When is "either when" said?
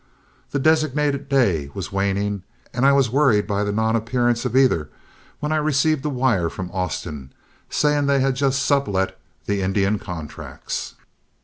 4.57-5.51